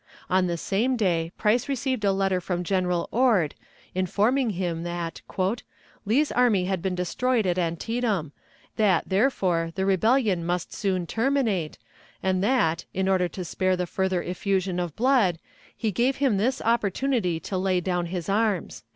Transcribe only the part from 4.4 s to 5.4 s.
him that